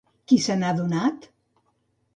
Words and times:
Qui 0.31 0.37
se 0.45 0.55
n'ha 0.61 0.71
adonat? 0.77 1.31